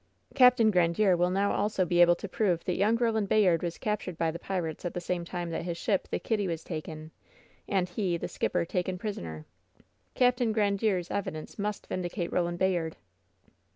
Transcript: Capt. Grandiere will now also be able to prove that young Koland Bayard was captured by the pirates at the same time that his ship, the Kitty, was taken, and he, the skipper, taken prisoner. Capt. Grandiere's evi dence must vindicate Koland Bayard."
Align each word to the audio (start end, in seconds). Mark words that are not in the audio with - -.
Capt. 0.33 0.57
Grandiere 0.57 1.15
will 1.15 1.29
now 1.29 1.51
also 1.51 1.85
be 1.85 2.01
able 2.01 2.15
to 2.15 2.27
prove 2.27 2.65
that 2.65 2.75
young 2.75 2.97
Koland 2.97 3.27
Bayard 3.29 3.61
was 3.61 3.77
captured 3.77 4.17
by 4.17 4.31
the 4.31 4.39
pirates 4.39 4.83
at 4.83 4.95
the 4.95 4.99
same 4.99 5.23
time 5.23 5.51
that 5.51 5.61
his 5.61 5.77
ship, 5.77 6.07
the 6.07 6.17
Kitty, 6.17 6.47
was 6.47 6.63
taken, 6.63 7.11
and 7.67 7.87
he, 7.87 8.17
the 8.17 8.27
skipper, 8.27 8.65
taken 8.65 8.97
prisoner. 8.97 9.45
Capt. 10.15 10.39
Grandiere's 10.39 11.09
evi 11.09 11.33
dence 11.33 11.59
must 11.59 11.85
vindicate 11.85 12.31
Koland 12.31 12.57
Bayard." 12.57 12.97